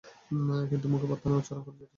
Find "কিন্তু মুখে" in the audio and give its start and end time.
0.69-1.07